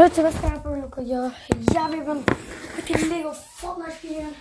[0.00, 0.98] Leute, was geht ab?
[1.04, 1.30] Ja,
[1.74, 2.24] ja, wir werden
[2.74, 4.34] mit dem Lego Fortnite spielen.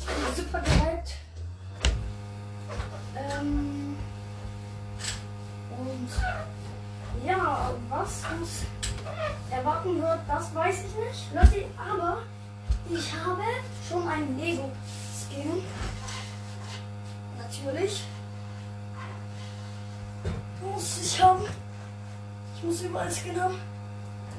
[0.00, 1.14] Ich bin super gehypt.
[3.14, 3.96] Ähm,
[5.70, 6.08] und
[7.24, 8.64] ja, was uns
[9.52, 11.32] erwarten wird, das weiß ich nicht.
[11.32, 12.22] Leute, aber
[12.90, 13.42] ich habe
[13.88, 14.72] schon einen Lego
[15.14, 15.62] Skin.
[17.38, 18.02] Natürlich.
[20.60, 21.44] Muss ich haben.
[22.56, 23.75] Ich muss überall Skin haben.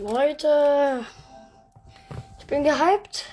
[0.00, 1.06] Leute,
[2.38, 3.24] ich bin gehypt.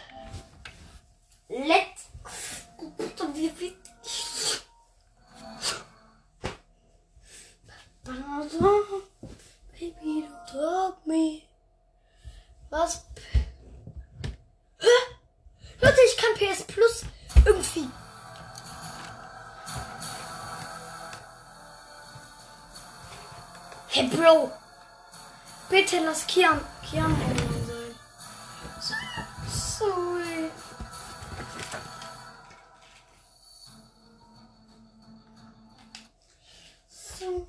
[26.44, 27.96] Kian, Kian online sein.
[28.82, 28.96] So-
[29.48, 30.52] Sorry.
[36.90, 37.48] So.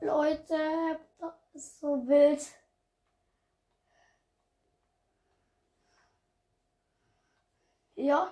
[0.00, 1.00] Leute,
[1.56, 2.40] so wild.
[7.96, 8.30] Ja.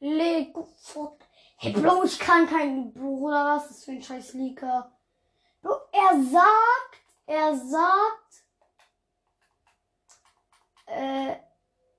[0.00, 1.24] Lego Fort.
[1.56, 3.44] Hey Bro, ich kann keinen Bruder.
[3.44, 4.90] Was ist das für ein scheiß Leaker?
[5.62, 8.44] Bro, er sagt, er sagt,
[10.86, 11.36] äh,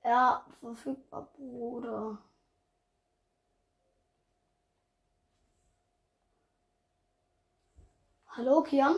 [0.04, 2.18] ja, verfügbar, Bruder.
[8.28, 8.96] Hallo, Kian?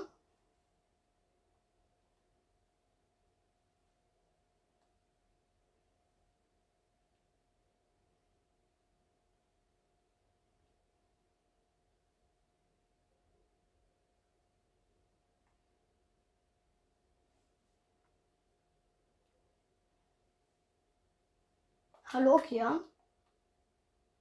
[22.13, 22.81] Hallo, Kian?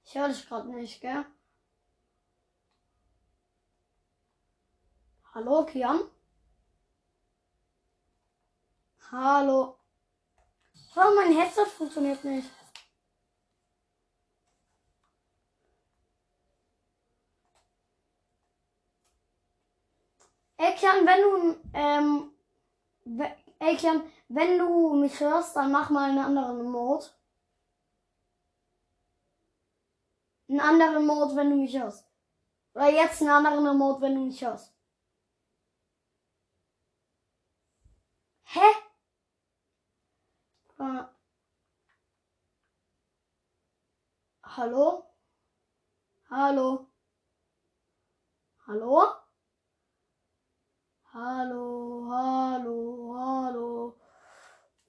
[0.05, 1.25] Ich höre dich gerade nicht, gell?
[5.33, 5.99] Hallo, Kian?
[9.11, 9.77] Hallo?
[10.95, 12.49] Oh, mein Headset funktioniert nicht.
[20.55, 22.31] Ey, Kian, wenn du, ähm,
[23.59, 27.07] ey, Kian, wenn du mich hörst, dann mach mal einen anderen Mode.
[30.51, 32.05] Einen anderen Mode, wenn du mich hörst.
[32.73, 34.75] Oder jetzt einen anderen Mode, wenn du mich hörst.
[38.43, 38.59] Hä?
[40.77, 41.03] Äh.
[44.43, 45.05] Hallo?
[46.29, 46.91] Hallo?
[48.67, 49.03] Hallo?
[51.13, 53.99] Hallo, hallo, hallo.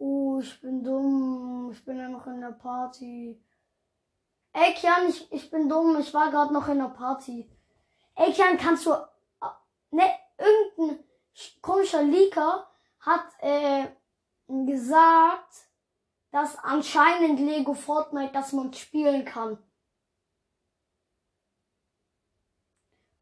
[0.01, 1.71] Uh, ich bin dumm.
[1.71, 3.41] Ich bin ja noch in der Party.
[4.55, 5.99] Ey, Kian, ich, ich bin dumm.
[6.01, 7.51] Ich war gerade noch in der Party.
[8.15, 8.91] Ey, Kian, kannst du.
[9.91, 10.05] Ne,
[10.39, 11.05] irgendein
[11.35, 12.67] sch- komischer Leaker
[13.01, 13.89] hat äh,
[14.67, 15.69] gesagt,
[16.31, 19.59] dass anscheinend Lego Fortnite, dass man spielen kann.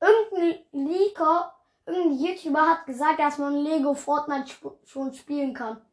[0.01, 1.55] Irgendein Leaker,
[1.87, 5.85] irgendein YouTuber hat gesagt, dass man Lego Fortnite sp schon spielen kann.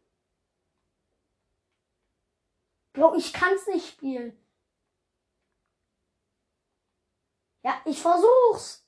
[2.94, 4.38] Bro, ich kann's nicht spielen.
[7.68, 8.88] Ja, ich versuch's.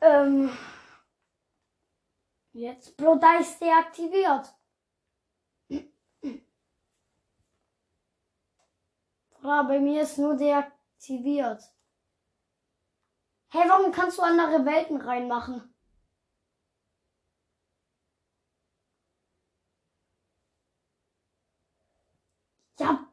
[0.00, 0.50] Ähm.
[2.52, 2.96] Jetzt,
[3.38, 4.52] ist deaktiviert.
[9.40, 11.62] Bra, bei mir ist nur deaktiviert.
[13.50, 15.72] Hey, warum kannst du andere Welten reinmachen?
[22.78, 23.08] Ja.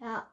[0.00, 0.30] Ja.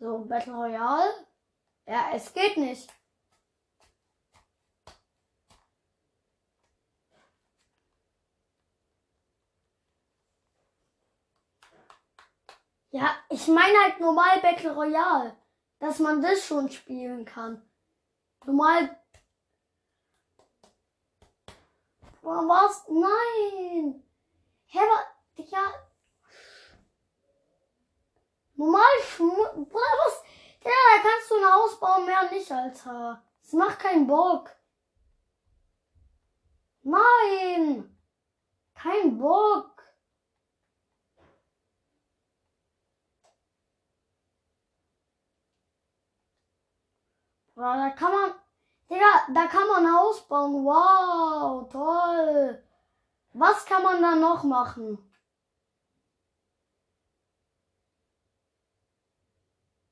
[0.00, 1.26] So, Battle Royale.
[1.86, 2.97] Ja, es geht nicht.
[12.90, 15.36] Ja, ich meine halt normal Battle Royale.
[15.78, 17.62] Dass man das schon spielen kann.
[18.44, 18.98] Normal.
[22.22, 22.88] Was?
[22.88, 24.02] Nein!
[24.66, 25.06] Hä, was?
[25.36, 25.72] Digga.
[28.54, 29.52] Normal Schmutz.
[29.54, 30.22] Bruder, was?
[30.64, 33.22] Ja, da kannst du ein Haus bauen, mehr nicht, Alter.
[33.40, 34.50] Das macht keinen Bock.
[36.82, 37.96] Nein!
[38.74, 39.67] Kein Bock.
[47.58, 48.34] Boah, da kann man.
[48.88, 50.64] Digga, da kann man ein Haus bauen.
[50.64, 52.62] Wow, toll.
[53.32, 54.96] Was kann man da noch machen?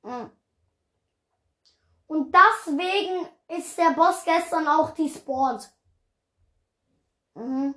[0.05, 0.31] Hm.
[2.07, 5.69] Und deswegen ist der Boss gestern auch despawned.
[7.35, 7.75] Mhm.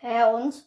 [0.00, 0.66] Hä, und?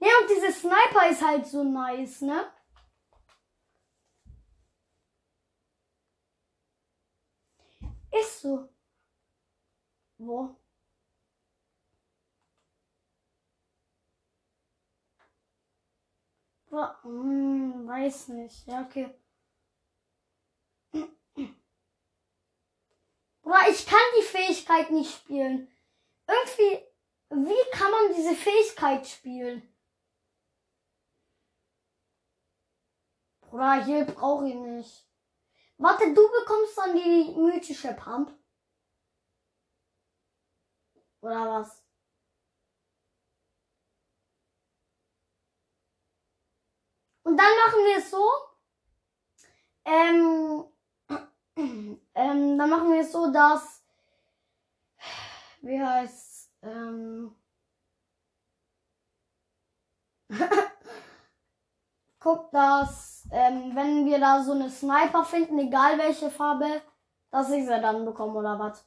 [0.00, 2.44] Ja, und diese Sniper ist halt so nice, ne?
[8.22, 8.68] Ist so.
[10.18, 10.56] Wo?
[16.70, 18.66] Boah, hm, weiß nicht.
[18.68, 19.12] Ja, okay.
[23.42, 25.68] Boah, ich kann die Fähigkeit nicht spielen.
[26.28, 26.86] Irgendwie,
[27.30, 29.68] wie kann man diese Fähigkeit spielen?
[33.40, 35.11] Bruder, hier brauche ich nicht.
[35.82, 38.30] Warte, du bekommst dann die mythische Pump.
[41.20, 41.82] Oder was?
[47.24, 48.24] Und dann machen wir es so.
[49.84, 50.64] Ähm,
[52.14, 53.82] ähm, dann machen wir es so, dass.
[55.62, 57.34] Wie heißt ähm,
[62.20, 66.82] Guck, dass, ähm, wenn wir da so eine Sniper finden, egal welche Farbe,
[67.30, 68.84] dass ich sie dann bekomme oder was.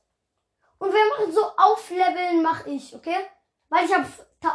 [0.78, 3.18] Und wir machen so aufleveln, mach ich, okay?
[3.70, 4.06] Weil ich habe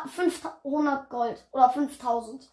[0.09, 2.49] 500 Gold oder 5000.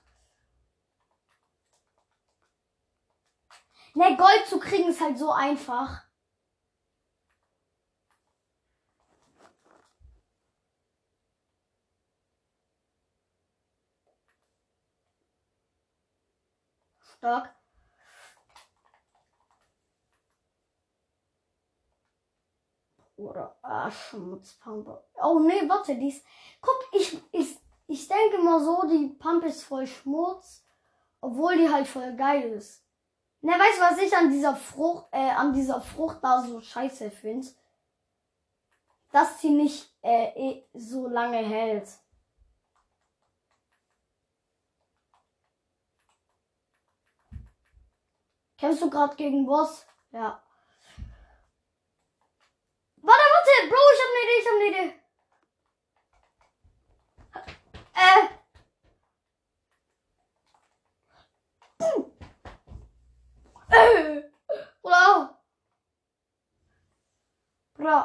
[3.94, 6.06] Ne, Gold zu kriegen ist halt so einfach.
[17.17, 17.53] Stark.
[23.15, 25.03] Oder ah, Schmutzpampe.
[25.24, 26.24] Oh nee, warte, die ist.
[26.62, 27.57] Guck, ich, ich,
[27.88, 30.63] ich denke mal so, die Pumpe ist voll Schmutz.
[31.19, 32.83] Obwohl die halt voll geil ist.
[33.41, 37.09] Ne, weißt du, was ich an dieser Frucht, äh, an dieser Frucht da so scheiße
[37.09, 37.47] finde?
[39.12, 41.88] Dass sie nicht äh, eh so lange hält.
[48.57, 49.85] Kämpfst du gerade gegen Boss?
[50.11, 50.41] Ja.
[52.97, 54.91] Warte, warte, Bro, ich hab eine Idee, ich hab eine Idee.
[57.93, 58.27] Äh.
[63.69, 64.23] Äh.
[64.81, 65.07] Bro.
[67.75, 67.99] Bro.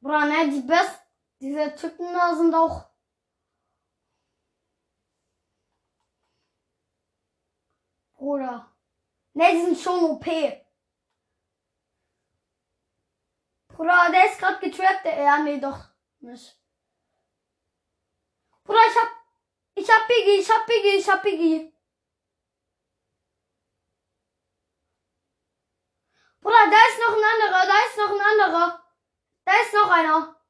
[0.00, 1.00] Bro, ne, die Best,
[1.40, 2.92] diese Typen da sind auch
[8.22, 8.71] Bruder.
[9.34, 10.24] Ne, die sind schon OP.
[13.68, 15.04] Bruder, der ist gerade getrappt.
[15.04, 15.88] Ja, nee, doch
[16.20, 16.58] nicht.
[18.64, 19.08] Bruder, ich hab.
[19.74, 21.72] Ich hab Biggie, ich hab Biggie, ich hab Biggie.
[26.40, 28.84] Bruder, da ist noch ein anderer, da ist noch ein anderer.
[29.44, 30.41] Da ist noch einer.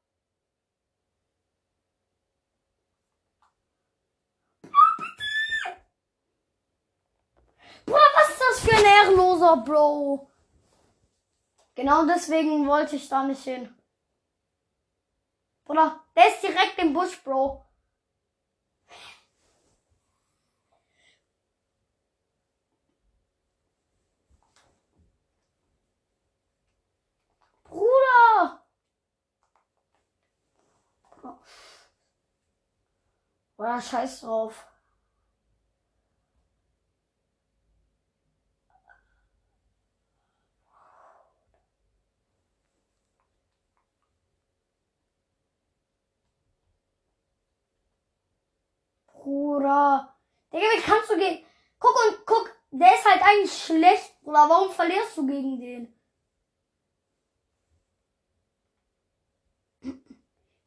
[7.85, 10.29] Bruder, was ist das für ein ehrenloser Bro?
[11.75, 13.73] Genau deswegen wollte ich da nicht hin.
[15.65, 17.65] Bruder, der ist direkt im Busch, Bro.
[27.63, 28.63] Bruder!
[33.55, 34.67] Bruder, scheiß drauf.
[49.23, 50.13] Bruder.
[50.51, 51.45] Digga, wie kannst du gegen.
[51.79, 54.49] Guck und guck, der ist halt eigentlich schlecht, Bruder.
[54.49, 55.93] Warum verlierst du gegen den?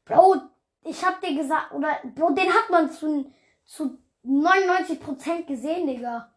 [0.05, 0.37] Bro,
[0.83, 3.33] ich hab dir gesagt, oder, Bro, den hat man zu,
[3.65, 6.33] zu 99% gesehen, Digga.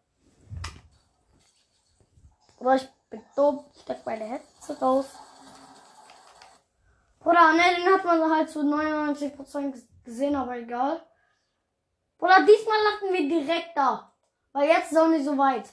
[2.58, 5.06] Oder ich bin dumm, ich steck meine Hetze raus.
[7.20, 11.00] Bruder, ne, den hat man halt zu 99% gesehen, aber egal.
[12.20, 14.12] Oder diesmal landen wir direkt da.
[14.52, 15.72] Weil jetzt ist auch nicht so weit.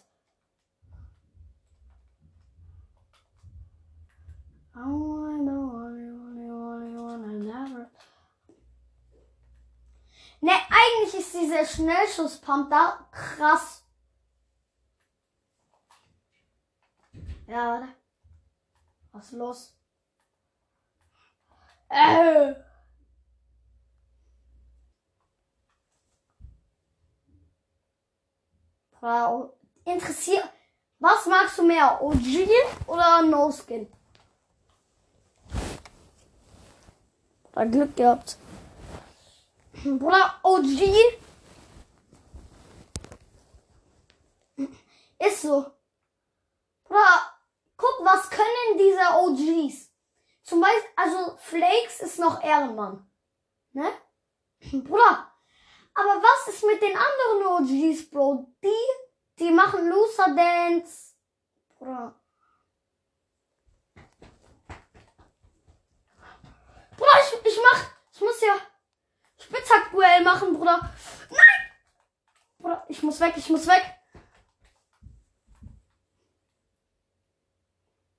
[10.40, 13.84] Ne, eigentlich ist dieser Schnellschusspump da krass.
[17.48, 17.88] Ja, warte.
[19.12, 19.78] Was ist los?
[21.90, 22.67] Äh.
[29.02, 29.54] Wow.
[29.86, 30.50] Interessiert.
[31.00, 32.02] Was magst du mehr?
[32.02, 32.50] OG
[32.88, 33.88] oder No Skin?
[37.54, 38.38] Da Glück gehabt.
[39.84, 40.82] Bruder, OG
[45.20, 45.66] ist so.
[46.84, 47.22] Bruder,
[47.78, 49.92] guck, was können diese OGs?
[50.44, 53.10] Zum Beispiel, also Flakes ist noch Ehrenmann.
[53.74, 53.92] Ne?
[54.72, 55.27] Bruder,
[55.98, 58.48] aber was ist mit den anderen OGs, Bro?
[58.64, 61.16] Die, die machen Loser Dance.
[61.70, 62.14] Bruder.
[66.96, 68.54] Bruder, ich, ich mach, ich muss ja
[69.40, 70.88] Spitzhack-Duell machen, Bruder.
[71.32, 71.72] Nein!
[72.60, 73.84] Bruder, ich muss weg, ich muss weg.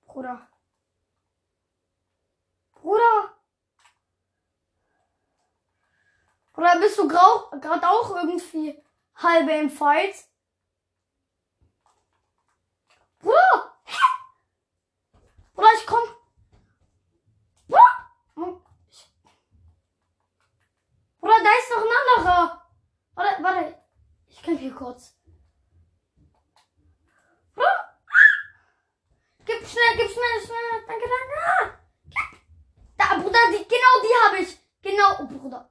[0.04, 0.48] Bruder.
[2.72, 3.37] Bruder.
[6.58, 8.82] Oder bist du gerade auch irgendwie
[9.14, 10.24] halbe im Fight?
[13.20, 13.78] Bruder!
[15.54, 16.08] Bruder, ich komm.
[17.68, 18.60] Bruder!
[21.20, 22.66] Bruder, da ist noch ein anderer.
[23.14, 23.82] Warte, warte.
[24.26, 25.14] Ich kämpfe hier kurz.
[29.44, 30.86] Gib schnell, gib schnell, schnell.
[30.88, 31.78] Danke, danke.
[32.96, 34.58] Da, Bruder, die, genau die habe ich.
[34.82, 35.70] Genau, oh, Bruder.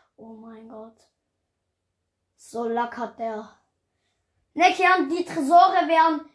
[0.21, 0.97] Oh mein Gott.
[2.35, 3.57] So lackert der.
[4.53, 6.29] Ne, Kian, die Tresore wären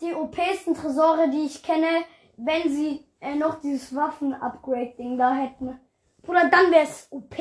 [0.00, 2.04] die OPsten Tresore, die ich kenne,
[2.36, 5.78] wenn sie äh, noch dieses Waffen-Upgrade-Ding da hätten.
[6.22, 7.36] Bruder, dann wär's OP.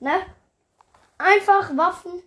[0.00, 0.26] Ne?
[1.18, 2.20] Einfach Waffen.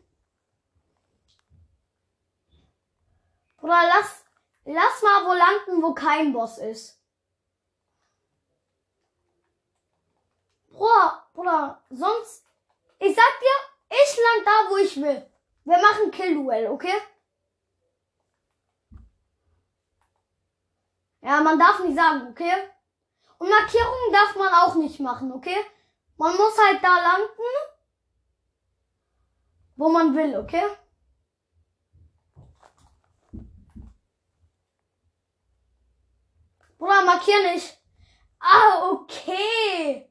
[3.58, 4.24] Bruder, lass,
[4.64, 6.98] lass mal wo landen, wo kein Boss ist.
[10.70, 12.46] Bruder, Bruder, sonst.
[13.00, 13.48] Ich sag dir,
[13.90, 15.26] ich land da, wo ich will.
[15.64, 16.96] Wir machen Kill-Duell, okay?
[21.22, 22.52] Ja, man darf nicht sagen, okay?
[23.38, 25.56] Und Markierungen darf man auch nicht machen, okay?
[26.18, 27.30] Man muss halt da landen,
[29.78, 30.66] wo man will, okay?
[36.78, 37.82] Bruder, markier nicht.
[38.42, 40.10] Ah, okay.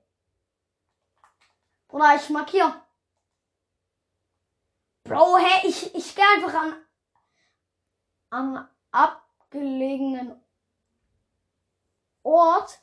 [1.88, 2.86] Bruder, ich markier.
[5.04, 6.86] Bro, hä, ich, ich gehe einfach an,
[8.30, 10.44] an abgelegenen
[12.22, 12.78] Ort.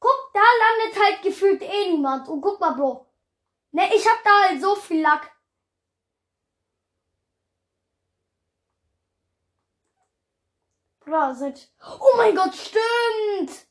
[0.00, 2.28] Guck, da landet halt gefühlt eh niemand.
[2.28, 3.06] Und guck mal, Bro.
[3.70, 5.30] Ne, ich hab da halt so viel Lack.
[10.98, 11.70] Bro, seit.
[11.80, 13.66] Oh mein Gott, stimmt!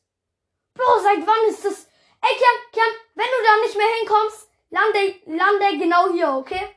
[0.74, 1.86] Bro, seit wann ist das?
[2.22, 6.76] Ey, Kian, Kian, wenn du da nicht mehr hinkommst, lande, lande genau hier, okay?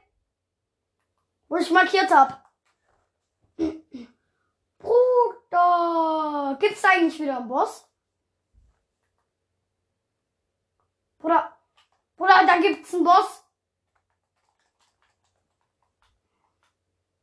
[1.47, 2.43] Wo ich markiert hab.
[4.77, 7.89] Bruder, gibt's da eigentlich wieder einen Boss?
[11.17, 11.57] Bruder,
[12.17, 13.43] Bruder, da gibt's einen Boss.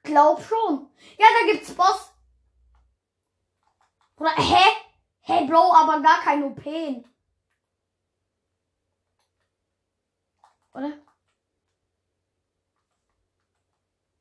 [0.03, 0.91] Glaub schon.
[1.19, 2.13] Ja, da gibt's Boss.
[4.17, 4.65] Bruder, hä?
[5.21, 6.65] Hey, Bro, aber gar kein OP.
[10.75, 10.93] Oder?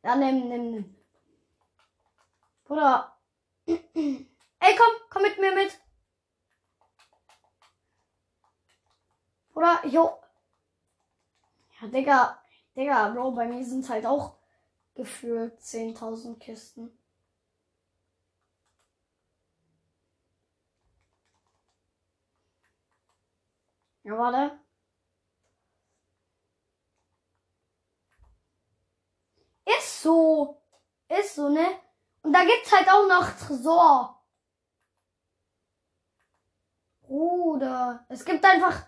[0.04, 0.96] Ja, nimm, nimm, nimm.
[2.66, 3.18] Bruder.
[3.66, 5.80] Ey, komm, komm mit mir mit.
[9.54, 10.20] Bruder, jo.
[11.82, 12.38] Ja, Digga.
[12.76, 14.38] Digga, Bro, bei mir sind halt auch
[14.96, 16.92] gefühlt 10.000 Kisten.
[24.04, 24.60] Ja, warte.
[29.66, 30.62] Ist so.
[31.08, 31.66] Ist so, ne?
[32.24, 34.22] Und da gibt's halt auch noch Tresor.
[37.02, 38.06] Bruder.
[38.08, 38.86] Es gibt einfach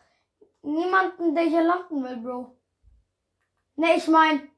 [0.62, 2.58] niemanden, der hier landen will, Bro.
[3.76, 4.50] Ne, ich mein.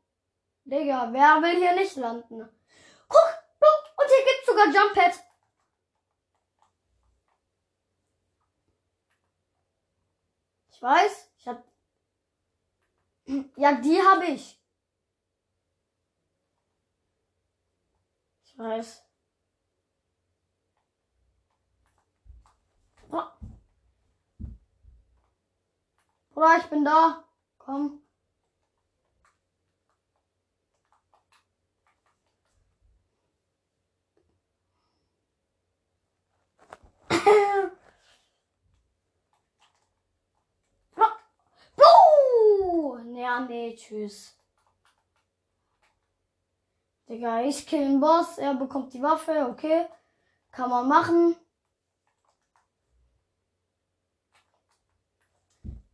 [0.66, 2.48] Digga, wer will hier nicht landen?
[3.08, 5.20] Guck, Bro, und hier gibt's sogar Jump Pad.
[10.70, 11.64] Ich weiß, ich hab.
[13.56, 14.60] Ja, die habe ich.
[18.56, 19.04] Ich weiß.
[26.34, 27.26] Bruder, ich bin da.
[27.58, 28.02] Komm.
[41.76, 43.00] Bro!
[43.16, 44.38] Ja, nee, tschüss.
[47.08, 49.88] Digga, ich kill den Boss, er bekommt die Waffe, okay.
[50.52, 51.36] Kann man machen.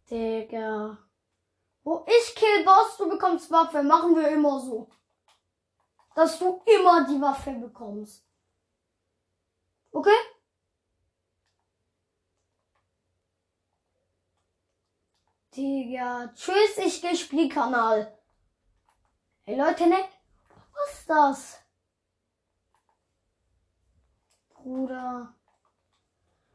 [0.10, 0.98] Digga.
[1.84, 3.82] Wo ich kill Boss, du bekommst Waffe.
[3.82, 4.90] Machen wir immer so.
[6.16, 8.26] Dass du immer die Waffe bekommst.
[9.92, 10.20] Okay?
[15.56, 16.32] Digga.
[16.36, 18.18] Tschüss, ich geh Spielkanal.
[19.44, 19.98] Hey Leute, ne?
[20.74, 21.62] Was ist das?
[24.54, 25.34] Bruder.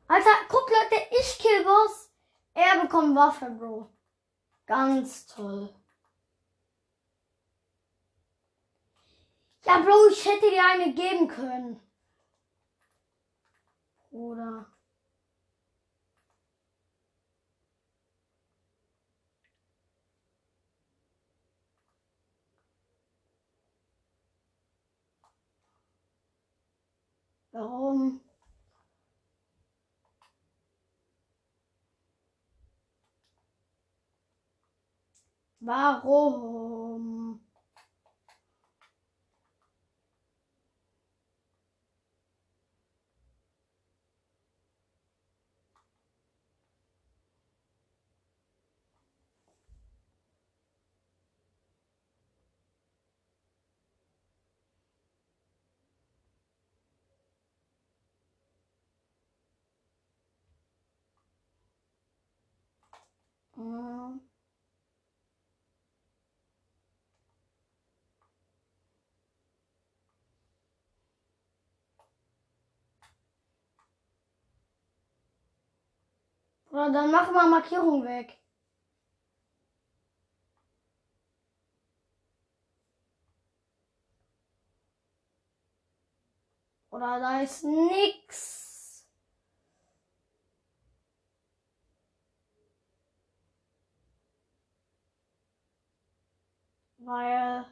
[0.08, 2.10] Alter, guck Leute, ich kill Boss.
[2.54, 3.90] Er bekommt Waffe, Bro.
[4.66, 5.74] Ganz toll.
[9.64, 11.80] Ja, Bro, ich hätte dir eine geben können.
[14.10, 14.66] Bruder.
[27.56, 28.20] Warum?
[35.60, 37.25] Warum?
[76.76, 78.36] Oder dann machen wir Markierung weg.
[86.90, 88.65] Oder da ist nix.
[97.06, 97.64] Weil.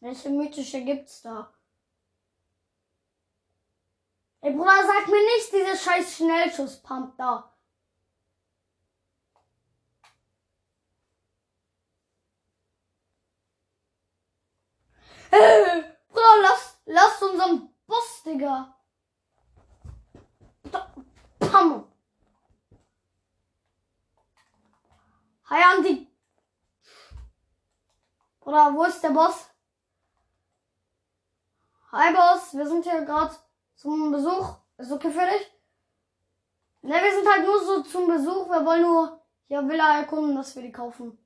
[0.00, 1.52] Welche mythische gibt's da?
[4.40, 7.52] Ey Bruder, sag mir nicht diese scheiß Schnellschusspump da.
[16.10, 18.74] Bruder, lass, lass unseren Boss, Digga.
[21.38, 21.84] Pam.
[25.44, 26.06] Hi, Andi.
[28.40, 29.50] Bruder, wo ist der Boss?
[31.92, 32.54] Hi, Boss.
[32.54, 33.34] Wir sind hier gerade
[33.74, 34.56] zum Besuch.
[34.78, 35.52] Ist okay für dich?
[36.82, 38.48] Ne, wir sind halt nur so zum Besuch.
[38.48, 41.18] Wir wollen nur hier Villa erkunden, dass wir die kaufen.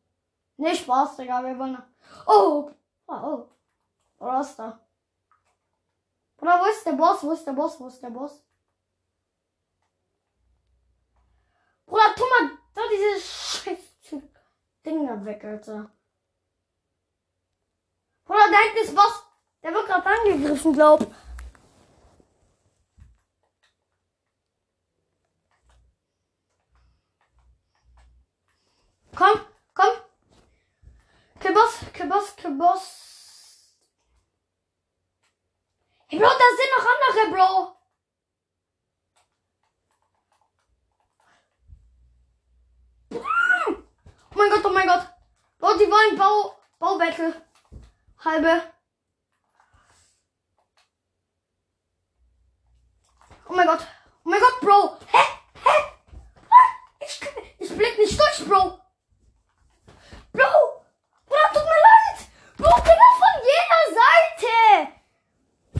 [0.56, 1.44] Ne, Spaß, Digga.
[1.44, 1.82] Wir wollen.
[2.26, 2.70] Oh!
[3.06, 3.46] Oh,
[4.24, 4.72] oh.
[6.38, 7.22] Oder wo ist der Boss?
[7.22, 7.80] Wo ist der Boss?
[7.80, 8.42] Wo ist der Boss?
[11.86, 14.22] Bruder, tu mal da diese scheiß
[14.84, 15.90] Dinger weg, Alter.
[18.24, 19.22] Bruder, da hinten ist Boss.
[19.62, 21.00] Der wird gerade angegriffen, glaub.
[29.16, 29.40] Komm,
[29.74, 29.94] komm.
[31.40, 33.04] Kiboss, Kiboss, Kiboss.
[36.08, 36.54] Hey, Bro, da
[37.24, 37.76] andere, Bro.
[43.10, 45.08] Oh mein Gott, oh mein Gott.
[45.58, 47.42] Bro, die wollen Bau, Baubattle.
[48.24, 48.62] Halbe.
[53.48, 53.86] Oh mein Gott.
[54.24, 54.98] Oh mein Gott, Bro.
[55.12, 55.18] Hä?
[55.64, 55.76] Hä?
[57.00, 57.20] Ich,
[57.58, 58.48] ich blick nicht durch.
[58.48, 58.80] Bro.
[60.32, 62.28] Bruder, tut mir leid.
[62.56, 64.92] Bro, Digga, von jeder Seite.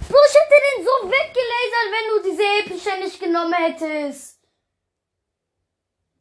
[0.09, 4.41] Bro, ich hätte den so weggelasert, wenn du diese epische nicht genommen hättest.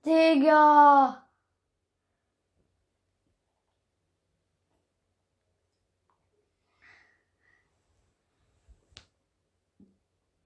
[0.05, 1.19] Digga.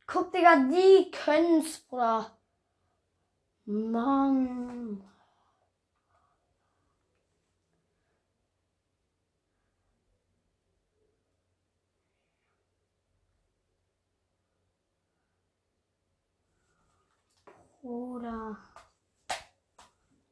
[0.05, 2.37] Guck, Digga, die können's, Bruder.
[3.65, 5.03] Mann.
[17.87, 18.57] Bruder.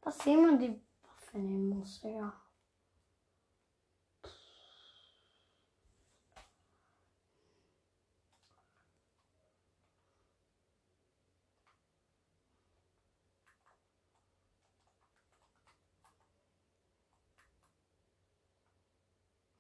[0.02, 2.34] Dass jemand die Waffe nehmen muss, Digga.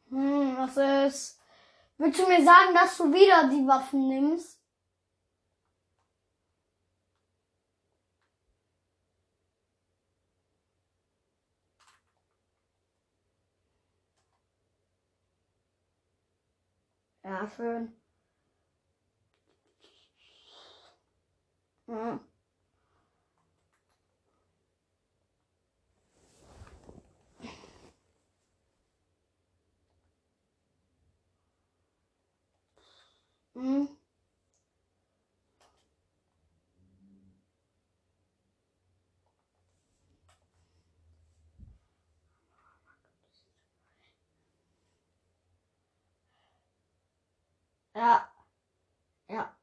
[0.10, 1.40] Hm, was ist?
[1.98, 4.65] Willst du mir sagen, dass du wieder die Waffen nimmst?
[17.36, 17.94] Ja, schön.
[33.56, 33.95] Hm.
[47.96, 48.30] Ja.
[49.30, 49.56] Ja.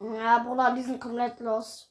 [0.00, 1.89] Ja, Bruder, die sind komplett los.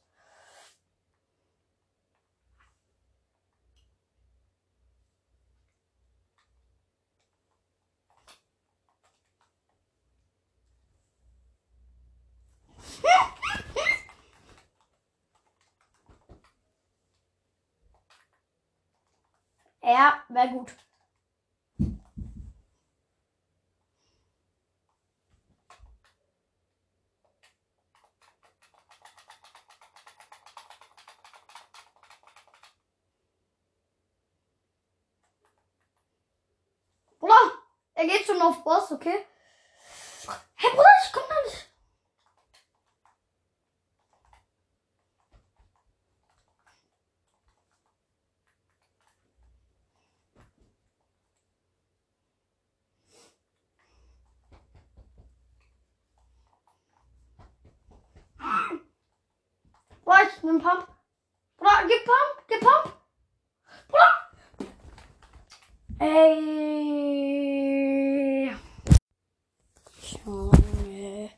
[19.81, 20.77] Ja, wäre gut.
[37.19, 37.33] Bruder,
[37.95, 39.25] er geht schon auf Boss, okay?
[40.55, 41.69] Hä, Bruder, ich komm da nicht.
[60.39, 60.87] Pump, nimm Pump.
[61.57, 62.93] Bruder, gib Pump, gib Pump.
[63.87, 64.29] Bruder.
[65.99, 66.49] Ey.
[70.25, 71.29] Junge.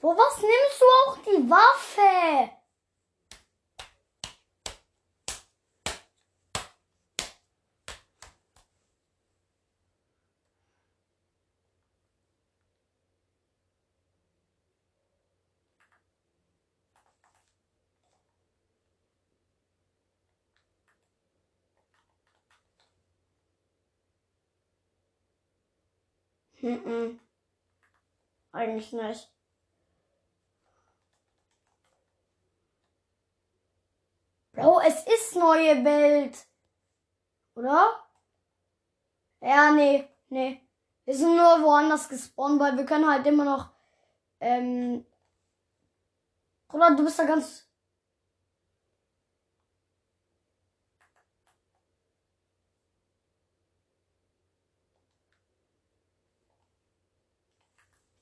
[0.00, 2.58] Wo was nimmst du auch die Waffe?
[26.60, 27.20] Mhm.
[28.52, 29.30] Eigentlich nicht.
[34.52, 36.36] Bro, es ist neue Welt.
[37.54, 37.92] Oder?
[39.40, 40.60] Ja, nee, nee.
[41.04, 43.70] Wir sind nur woanders gespawnt, weil wir können halt immer noch.
[44.40, 45.06] Ähm.
[46.72, 47.67] Oder du bist da ganz.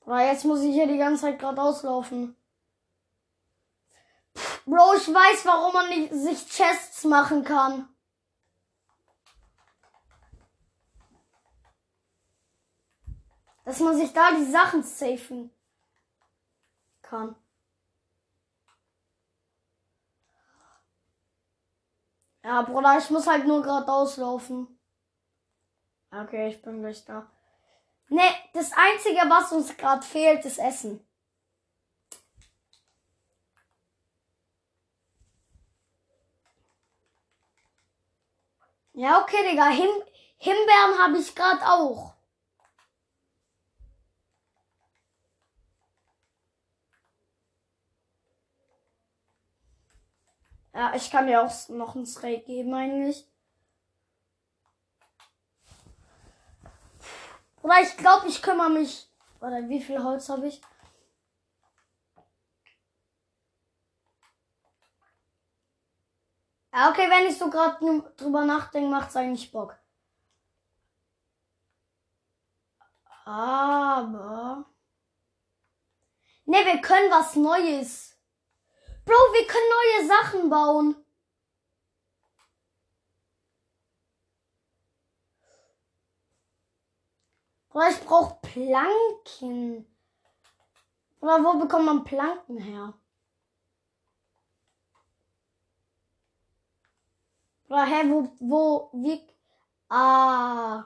[0.07, 2.33] Oder jetzt muss ich hier die ganze Zeit gerade auslaufen.
[4.65, 7.89] Bro, ich weiß, warum man nicht sich Chests machen kann.
[13.65, 15.51] Dass man sich da die Sachen safen
[17.01, 17.35] kann.
[22.45, 24.79] Ja, Bruder, ich muss halt nur gerade auslaufen.
[26.11, 27.29] Okay, ich bin gleich da.
[28.09, 28.21] Ne,
[28.53, 31.05] das Einzige, was uns gerade fehlt, ist Essen.
[38.93, 39.69] Ja, okay, Digga.
[39.69, 39.89] Him
[40.39, 42.13] Himbeeren habe ich gerade auch.
[50.73, 53.25] Ja, ich kann dir auch noch ein Steak geben eigentlich.
[57.67, 59.09] Oder ich glaube, ich kümmere mich.
[59.41, 60.61] Oder wie viel Holz habe ich?
[66.71, 67.77] Ja, okay, wenn ich so gerade
[68.15, 69.77] drüber nachdenke, macht es eigentlich Bock.
[73.25, 74.63] Aber.
[76.45, 78.17] Ne, wir können was Neues.
[79.03, 81.06] Bro, wir können neue Sachen bauen.
[87.77, 89.85] Oder ich brauche Planken.
[91.21, 92.95] Oder wo bekommt man Planken her?
[97.69, 99.21] Oder hä, wo, wo, wie?
[99.89, 100.85] Ah.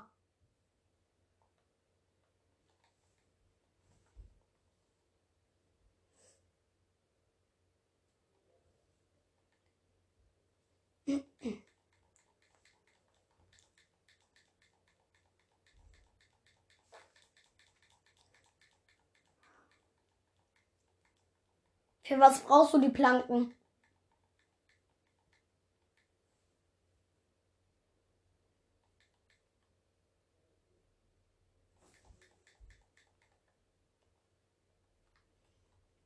[22.12, 23.54] Für was brauchst du die Planken?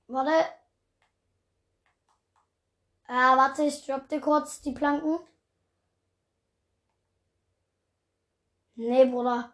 [0.07, 0.45] Warte.
[3.07, 5.17] Ah, warte, ich drop dir kurz die Planken.
[8.77, 9.51] Nee, Bruder.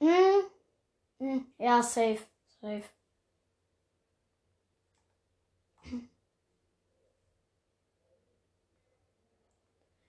[0.00, 0.57] Hm.
[1.18, 1.52] Hm.
[1.58, 2.20] Ja, safe.
[2.60, 2.84] Safe.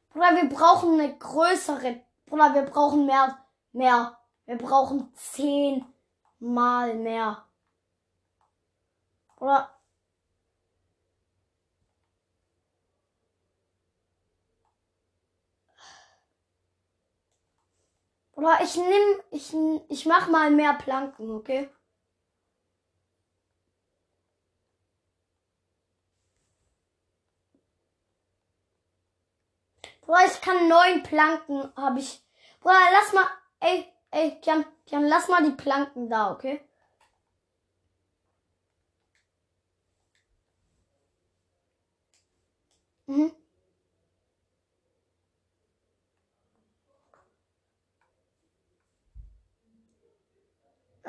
[0.09, 2.01] Bruder, wir brauchen eine größere.
[2.25, 3.37] Bruder, wir brauchen mehr.
[3.71, 4.17] Mehr.
[4.45, 5.85] Wir brauchen zehn
[6.39, 7.45] mal mehr.
[9.37, 9.69] Oder
[18.39, 19.53] Oder ich nimm, ich,
[19.89, 21.69] ich mach mal mehr Planken, okay?
[30.05, 32.21] Boah, ich kann neun Planken, habe ich.
[32.61, 33.27] Boah, lass mal,
[33.61, 36.59] ey, ey, Kian, Kian, lass mal die Planken da, okay?
[43.07, 43.31] Mhm.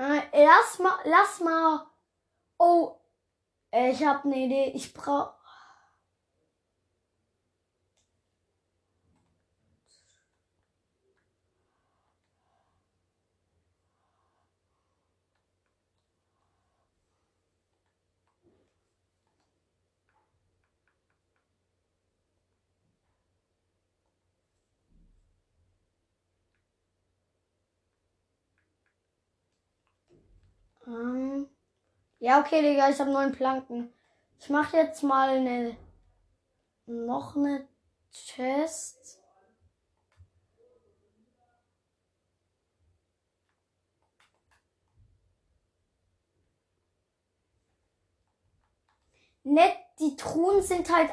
[0.00, 1.86] Äh, lass mal, lass mal.
[2.58, 2.96] Oh,
[3.70, 4.72] ich habe eine Idee.
[4.74, 5.34] Ich brauche.
[30.90, 31.48] Ähm,
[32.18, 33.92] ja, okay, Digga, ich habe neun Planken.
[34.40, 35.76] Ich mache jetzt mal eine
[36.86, 37.68] noch eine
[38.12, 39.20] Chest.
[49.44, 51.12] Nett, die Truhen sind halt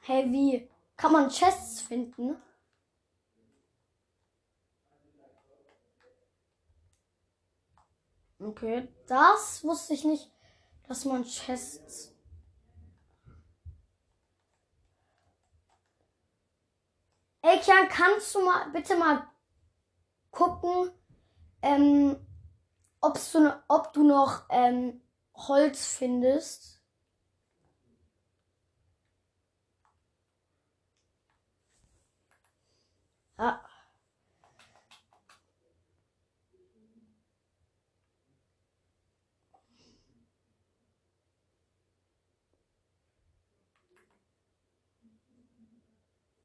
[0.00, 0.68] Hey, wie?
[0.96, 2.36] Kann man Chests finden?
[8.38, 10.30] Okay, das wusste ich nicht,
[10.88, 12.12] dass man Chests.
[17.42, 19.26] Ey, Kian, kannst du mal bitte mal
[20.30, 20.90] gucken,
[21.62, 22.16] ähm,
[23.00, 25.00] ob's du, ob du noch ähm,
[25.34, 26.82] Holz findest?
[33.38, 33.65] Ah.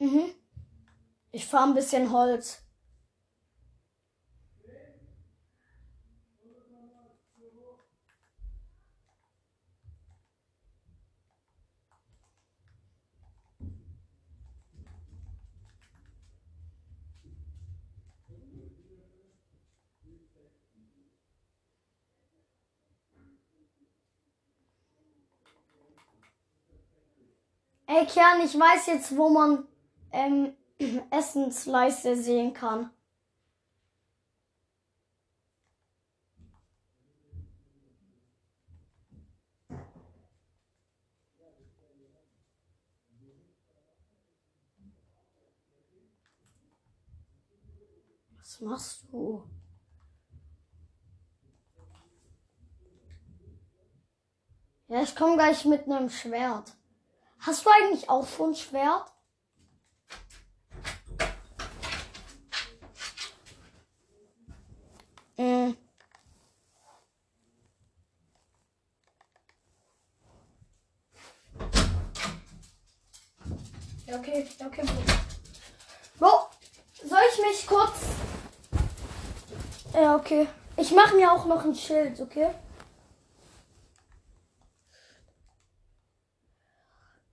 [0.01, 0.33] Mhm.
[1.31, 2.63] Ich fahre ein bisschen Holz.
[27.85, 29.67] Ey, Kern, ich weiß jetzt, wo man
[30.11, 30.53] ähm,
[31.11, 32.89] Essensleiste sehen kann.
[48.37, 49.43] Was machst du?
[54.91, 56.75] Ja, ich komme gleich mit einem Schwert.
[57.39, 59.09] Hast du eigentlich auch so ein Schwert?
[65.37, 65.71] Mm.
[74.61, 74.83] Ja, okay.
[76.19, 76.49] Bro,
[77.03, 77.99] soll ich mich kurz.
[79.91, 80.47] Ja, okay.
[80.77, 82.53] Ich mache mir auch noch ein Schild, okay?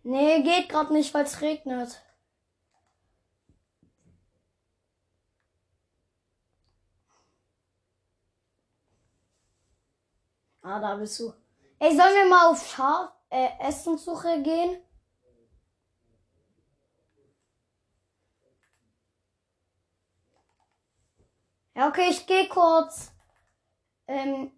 [0.05, 2.03] Nee, geht gerade nicht, weil es regnet.
[10.63, 11.35] Ah, da bist du.
[11.79, 14.79] Ey, sollen wir mal auf Schaf äh, Essenssuche gehen?
[21.79, 23.13] Ja, okay, ich gehe kurz.
[24.09, 24.51] Ähm,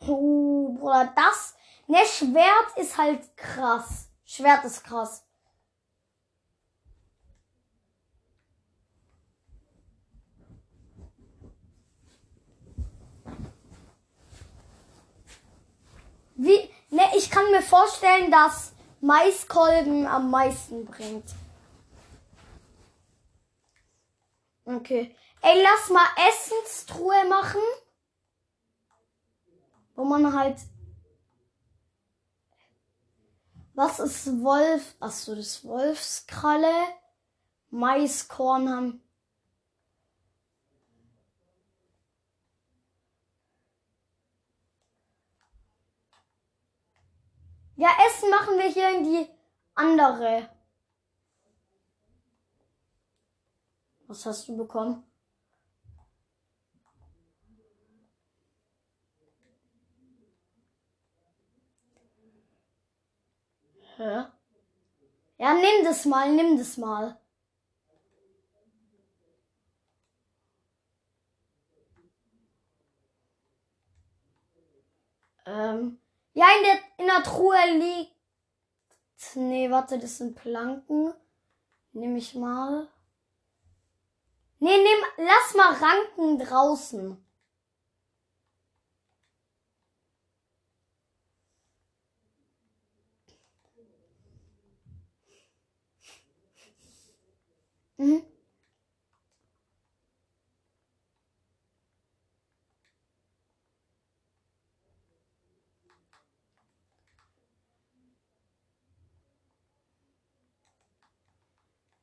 [0.00, 1.54] Oh, Bruder, das.
[1.86, 4.08] Ne, Schwert ist halt krass.
[4.24, 5.24] Schwert ist krass.
[16.34, 16.58] Wie,
[16.90, 21.24] ne, ich kann mir vorstellen, dass Maiskolben am meisten bringt.
[24.68, 25.16] Okay.
[25.40, 27.60] Ey, lass mal Essenstruhe machen
[29.98, 30.60] wo man halt.
[33.74, 34.94] Was ist Wolf?
[35.00, 36.72] Achso, das Wolfskralle.
[37.70, 39.02] Maiskorn haben.
[47.74, 49.28] Ja, Essen machen wir hier in die
[49.74, 50.48] andere.
[54.08, 55.04] Was hast du bekommen?
[63.96, 64.24] Hä?
[65.36, 67.20] Ja, nimm das mal, nimm das mal.
[75.44, 76.00] Ähm,
[76.32, 78.14] ja, in der, in der Truhe liegt.
[79.34, 81.12] Nee, warte, das sind Planken.
[81.92, 82.88] Nimm ich mal.
[84.60, 87.24] Nee, nimm, lass mal Ranken draußen.
[97.98, 98.22] Mhm.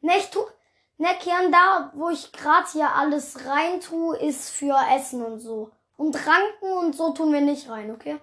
[0.02, 0.46] Ne, ich tu.
[0.98, 5.72] Ne, Kian, da, wo ich gerade hier alles rein tue, ist für Essen und so.
[5.98, 8.20] Und Ranken und so tun wir nicht rein, okay?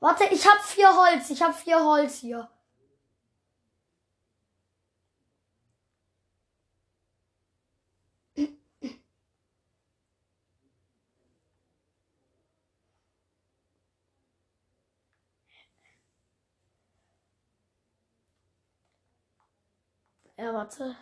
[0.00, 1.30] Warte, ich hab vier Holz.
[1.30, 2.48] Ich hab vier Holz hier.
[20.38, 20.96] Ja, warte.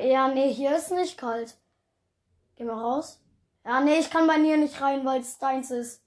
[0.00, 1.56] Ja, nee, hier ist nicht kalt.
[2.56, 3.20] Geh mal raus.
[3.64, 6.02] Ja, nee, ich kann bei mir nicht rein, weil es deins ist.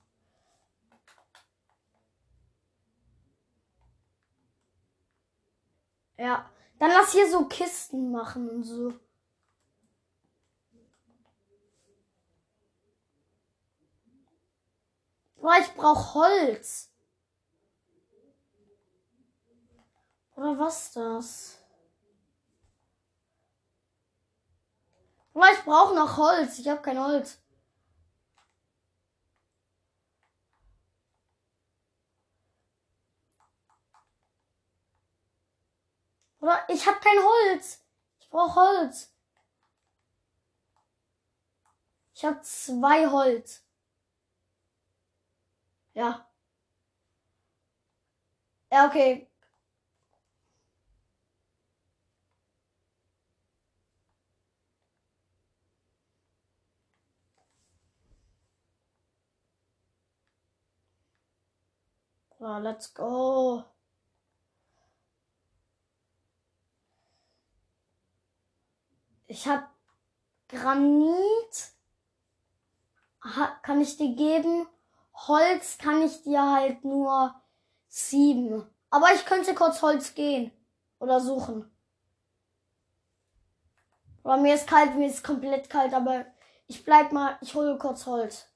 [6.18, 6.50] Ja,
[6.80, 8.94] dann lass hier so Kisten machen und so.
[15.38, 16.89] Boah, ich brauch Holz.
[20.40, 21.58] Oder was das?
[25.34, 26.60] Ich brauche noch Holz.
[26.60, 27.42] Ich habe kein Holz.
[36.40, 37.84] Oder ich habe kein Holz.
[38.20, 39.14] Ich brauche Holz.
[42.14, 43.66] Ich habe zwei Holz.
[45.94, 46.26] Ja.
[48.72, 49.29] Ja, okay.
[62.40, 63.66] So, let's go.
[69.28, 69.68] Ich habe
[70.48, 71.74] Granit.
[73.62, 74.68] kann ich dir geben.
[75.14, 77.36] Holz kann ich dir halt nur
[77.90, 78.66] sieben.
[78.90, 80.52] Aber ich könnte kurz Holz gehen.
[81.00, 81.70] Oder suchen.
[84.24, 86.26] Aber mir ist kalt, mir ist komplett kalt, aber
[86.68, 88.49] ich bleib mal, ich hole kurz Holz.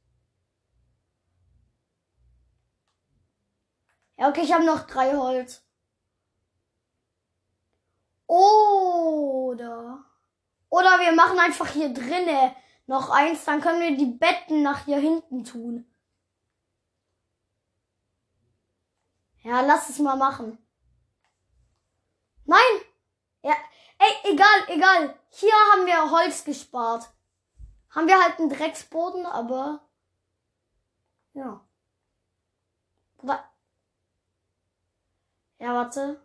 [4.24, 5.66] Ja, okay, ich habe noch drei Holz.
[8.26, 10.06] Oder.
[10.70, 12.56] Oder wir machen einfach hier drinne
[12.86, 15.94] noch eins, dann können wir die Betten nach hier hinten tun.
[19.42, 20.58] Ja, lass es mal machen.
[22.46, 22.62] Nein!
[23.42, 23.58] Ja,
[24.00, 25.20] ey, egal, egal.
[25.32, 27.10] Hier haben wir Holz gespart.
[27.90, 29.86] Haben wir halt einen Drecksboden, aber.
[31.34, 31.68] Ja.
[35.64, 36.20] Ja, warte.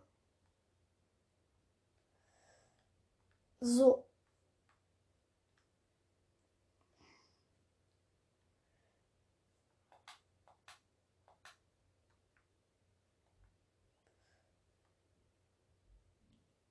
[3.60, 4.04] So.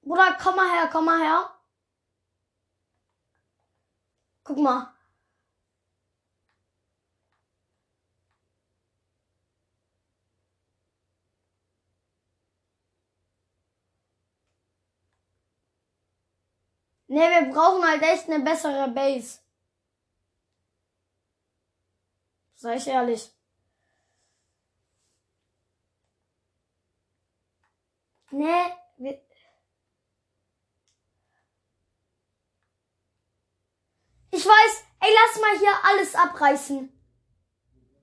[0.01, 1.49] Bruder, komm mal her, komm mal her.
[4.43, 4.96] Guck mal.
[17.17, 19.39] Ne, wir brauchen halt echt eine bessere Base.
[22.53, 23.31] Sei ich ehrlich.
[28.29, 29.19] Ne, wir.
[34.29, 37.01] Ich weiß, ey, lass mal hier alles abreißen.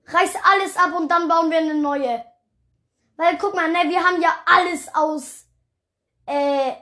[0.07, 2.25] Reiß alles ab und dann bauen wir eine neue.
[3.15, 5.45] Weil guck mal, ne, wir haben ja alles aus,
[6.25, 6.73] äh,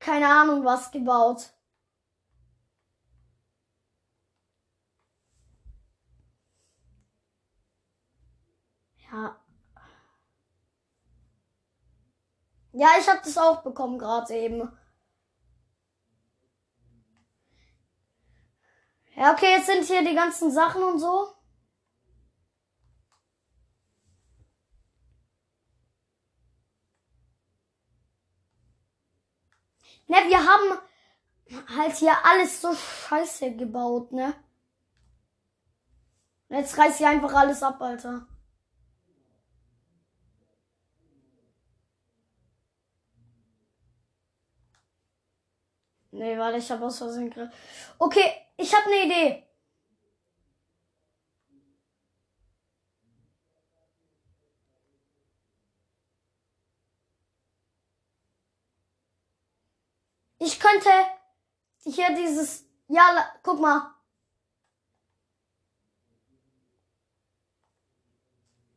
[0.00, 1.52] keine Ahnung was gebaut.
[9.12, 9.36] Ja.
[12.72, 14.70] Ja, ich habe das auch bekommen gerade eben.
[19.16, 21.34] Ja, okay, jetzt sind hier die ganzen Sachen und so.
[30.06, 30.78] Ne, wir haben
[31.76, 34.34] halt hier alles so scheiße gebaut, ne?
[36.48, 38.26] Jetzt reiß ich einfach alles ab, Alter.
[46.18, 47.52] Nee, warte, ich habe aus Versehen gerade.
[47.98, 49.44] Okay, ich habe eine Idee.
[60.40, 60.90] Ich könnte
[61.84, 62.64] hier dieses.
[62.88, 63.94] Ja, guck mal.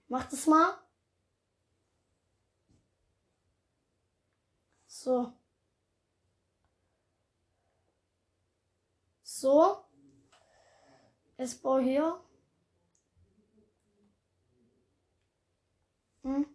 [0.09, 0.77] Mach das mal.
[4.87, 5.40] So.
[9.41, 9.83] So.
[11.37, 12.19] S-Bau hier.
[16.21, 16.45] Hm.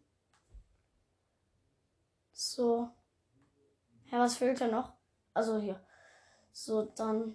[2.32, 2.88] So.
[4.12, 4.92] Ja, was fehlt da noch?
[5.34, 5.84] Also hier.
[6.52, 7.34] So, dann.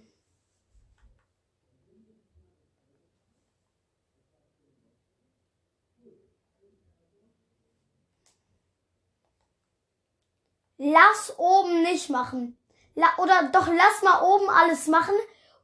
[10.78, 12.56] Lass oben nicht machen.
[12.94, 15.14] La oder doch lass mal oben alles machen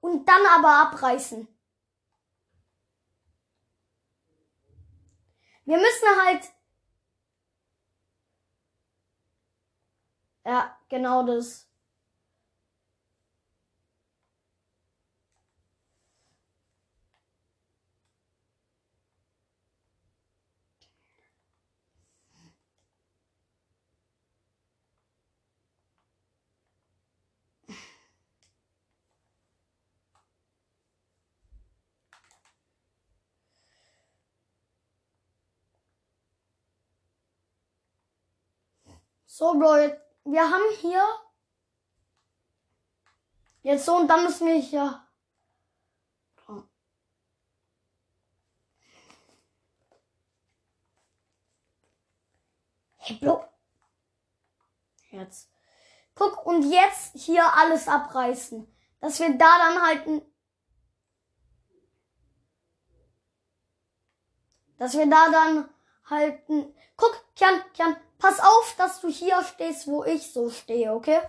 [0.01, 1.49] und dann aber abreißen.
[5.64, 6.51] Wir müssen halt.
[10.44, 11.68] Ja, genau das.
[39.39, 41.01] So, Bro, wir haben hier
[43.62, 45.01] jetzt so und dann müssen wir hier.
[52.97, 53.45] Hey, Bro.
[55.11, 55.53] Jetzt.
[56.16, 58.66] Guck, und jetzt hier alles abreißen.
[58.99, 60.22] Dass wir da dann halt
[64.78, 65.68] Dass wir da dann
[66.07, 66.74] halten.
[66.97, 71.21] Guck, Kian, Kian, Pass auf, dass du hier stehst, wo ich so stehe, okay?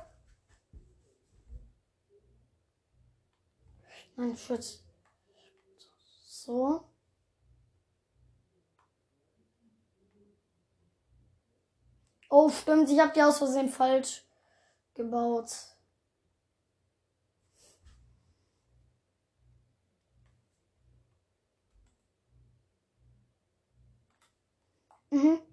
[4.15, 4.83] Nein, Schutz.
[6.25, 6.83] So.
[12.29, 14.23] Oh, stimmt, ich habe die aus Versehen falsch
[14.93, 15.49] gebaut.
[25.11, 25.48] Mhm.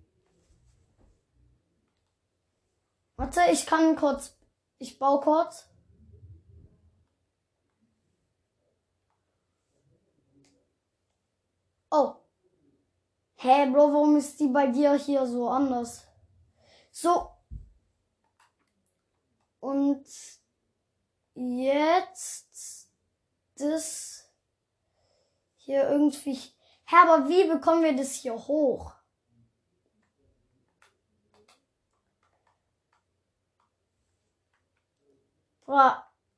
[3.16, 4.36] Warte, ich kann kurz.
[4.78, 5.68] Ich baue kurz.
[11.90, 12.16] Oh.
[13.36, 16.06] Hä, hey, Bro, warum ist die bei dir hier so anders?
[16.90, 17.30] So.
[19.60, 20.06] Und
[21.34, 22.90] jetzt
[23.56, 24.30] das
[25.56, 26.34] hier irgendwie.
[26.84, 28.95] Hä, aber wie bekommen wir das hier hoch?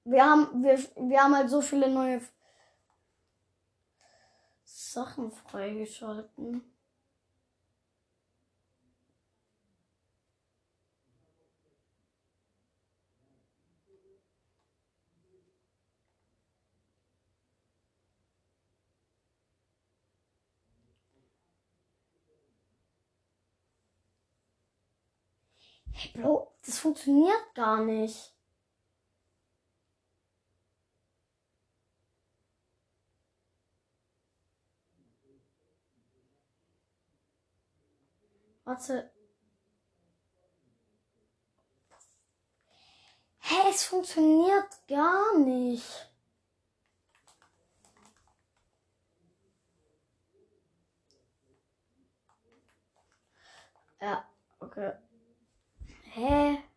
[0.05, 2.21] Wir haben, wir, wir haben halt so viele neue
[4.65, 6.63] Sachen freigeschalten.
[25.93, 28.38] Hey Bro, das funktioniert gar nicht.
[38.69, 39.11] Warte.
[43.39, 46.13] Hä, es funktioniert gar nicht.
[54.01, 54.29] Ja,
[54.61, 54.93] okay.
[56.15, 56.68] Hä?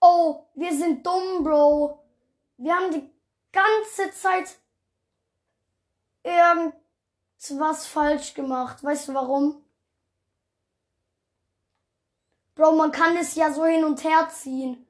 [0.00, 2.04] Oh, wir sind dumm, Bro.
[2.56, 3.10] Wir haben die
[3.52, 4.58] ganze Zeit
[6.22, 8.82] irgendwas falsch gemacht.
[8.82, 9.64] Weißt du warum?
[12.54, 14.84] Bro, man kann es ja so hin und her ziehen.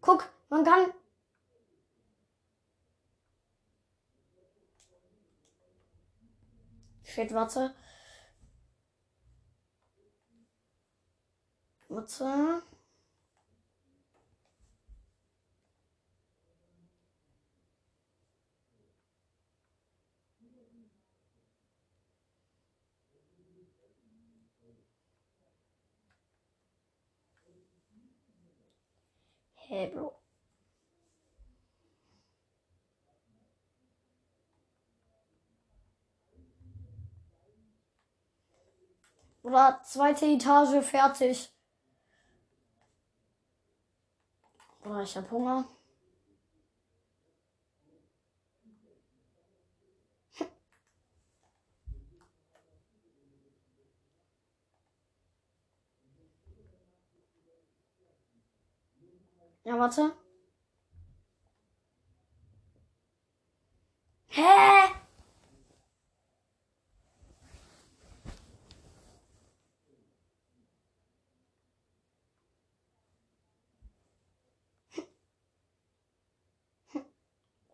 [0.00, 0.92] Guck, man kann.
[7.02, 7.74] Shit, warte.
[11.90, 12.62] Mutter.
[29.56, 30.16] Hey, Bro.
[39.42, 41.50] Oder zweite Etage fertig.
[44.82, 45.64] Boah, ich hab Hunger.
[59.64, 60.12] Ja, warte.
[64.28, 64.40] Hä?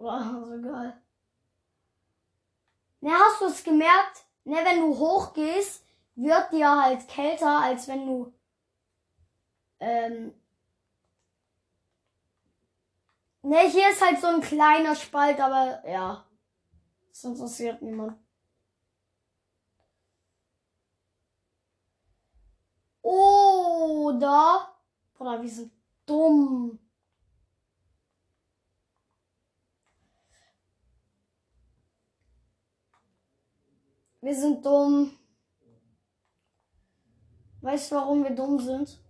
[0.07, 0.93] Boah, so geil.
[3.01, 4.25] Ne, hast du es gemerkt?
[4.45, 5.85] Ne, wenn du hochgehst,
[6.15, 8.33] wird dir halt kälter, als wenn du
[9.81, 10.33] ähm,
[13.43, 16.25] Ne, hier ist halt so ein kleiner Spalt, aber ja.
[17.09, 18.17] Das interessiert niemand.
[23.03, 24.69] Oder.
[25.19, 25.73] Oder wir sind
[26.07, 26.79] dumm.
[34.27, 35.13] Wir sind dumm.
[37.61, 39.01] Weißt du, warum wir dumm sind?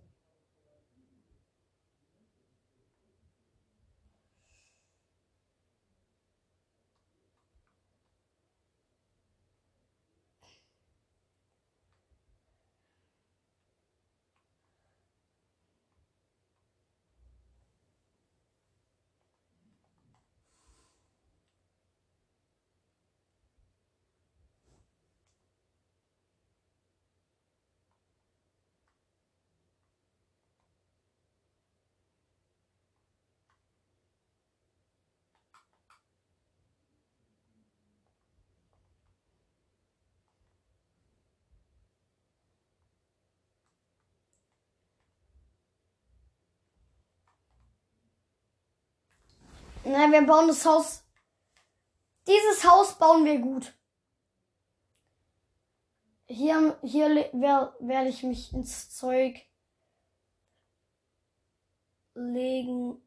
[49.89, 51.03] Na, wir bauen das Haus.
[52.27, 53.73] Dieses Haus bauen wir gut.
[56.25, 59.39] Hier, hier werde ich mich ins Zeug
[62.15, 63.01] legen.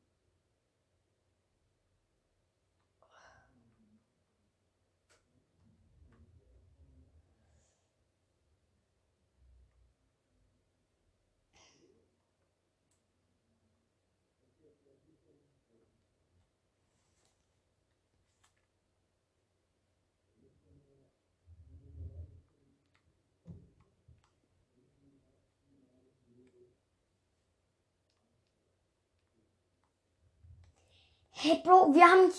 [31.43, 32.30] Hey Bro, wir haben,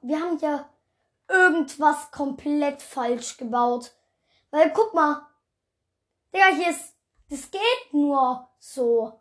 [0.00, 0.66] wir haben ja
[1.28, 3.92] irgendwas komplett falsch gebaut.
[4.50, 5.26] Weil guck mal.
[6.32, 6.94] Digga, hier ist.
[7.28, 9.20] Das geht nur so.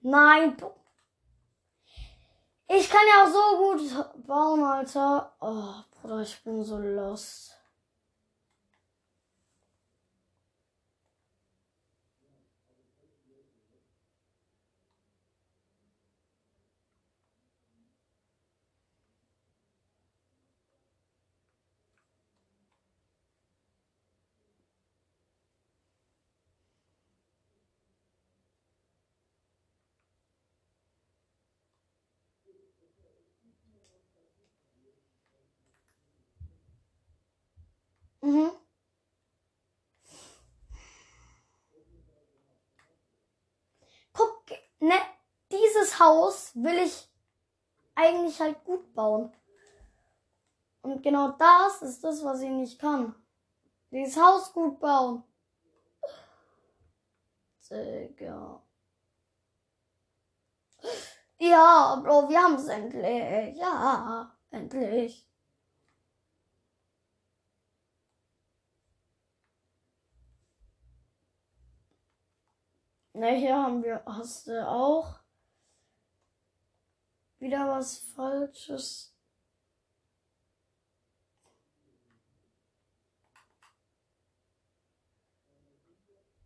[0.00, 0.56] Nein.
[2.66, 5.36] Ich kann ja auch so gut bauen, Alter.
[5.40, 7.58] Oh, Bruder, ich bin so lost.
[38.22, 38.50] Mhm.
[44.12, 44.44] Guck,
[44.88, 44.96] ne,
[45.50, 47.08] dieses Haus will ich
[47.94, 49.32] eigentlich halt gut bauen.
[50.82, 53.14] Und genau das ist das, was ich nicht kann.
[53.90, 55.24] Dieses Haus gut bauen.
[57.70, 58.62] Digga.
[61.38, 63.56] Ja, Bro, wir haben es endlich.
[63.56, 65.27] Ja, endlich.
[73.18, 75.18] Na, hier haben wir, hast du auch
[77.40, 79.12] wieder was Falsches.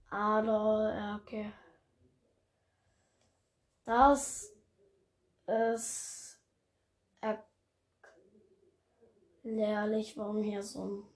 [0.09, 1.53] Ah, okay.
[3.85, 4.51] Das
[5.47, 6.41] ist
[9.43, 11.12] erklärlich, warum hier so ein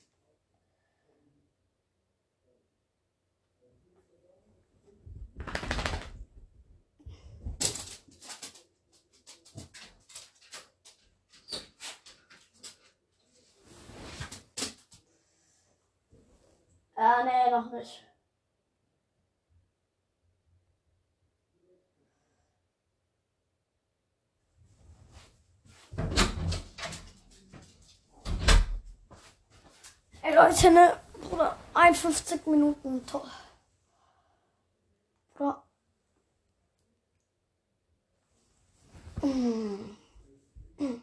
[16.97, 18.03] Ja, nee, noch nicht.
[30.23, 33.07] Ey Leute, ne, Bruder, 51 Minuten.
[33.07, 33.23] Toll.
[35.35, 35.63] Bruder.
[39.23, 39.97] Mm.
[40.79, 41.03] Mm.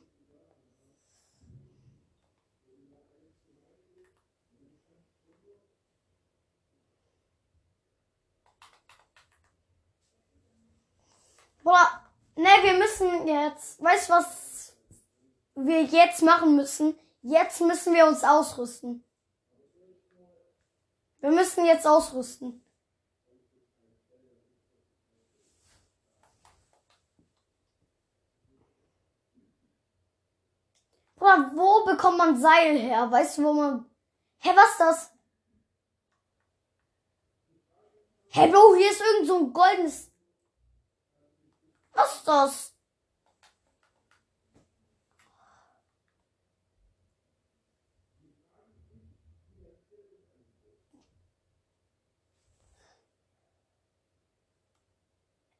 [11.63, 12.01] Boah,
[12.35, 14.75] ne, wir müssen jetzt, weißt du, was
[15.55, 16.99] wir jetzt machen müssen?
[17.21, 19.03] Jetzt müssen wir uns ausrüsten.
[21.19, 22.59] Wir müssen jetzt ausrüsten.
[31.15, 33.09] Bruder, wo bekommt man Seil her?
[33.09, 33.89] Weißt du, wo man...
[34.39, 35.11] Hä, was ist das?
[38.27, 40.12] Hä, hey, Bro, hier ist irgend so ein goldenes...
[41.93, 42.73] Was ist das?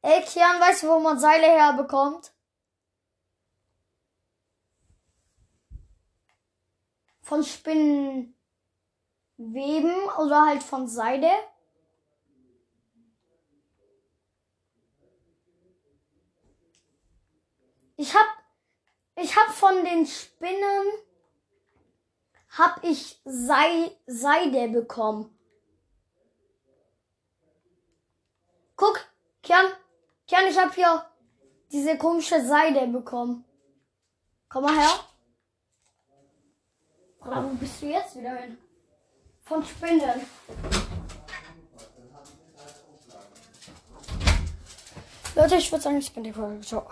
[0.02, 2.34] Ey, Kian, weißt du, wo man Seile herbekommt?
[7.22, 8.34] Von Spinnenweben
[10.18, 11.30] oder halt von Seide.
[18.04, 18.26] Ich hab,
[19.16, 20.86] ich hab von den Spinnen,
[22.50, 25.34] hab ich Sei, Seide bekommen.
[28.76, 29.00] Guck,
[29.42, 29.72] Kian,
[30.26, 31.02] Kian, ich hab hier
[31.72, 33.46] diese komische Seide bekommen.
[34.50, 35.00] Komm mal her.
[37.20, 38.58] Oder wo bist du jetzt wieder hin?
[39.44, 40.26] Von Spinnen.
[45.34, 46.60] Leute, ich würde sagen, ich bin die Folge.
[46.60, 46.86] Ciao.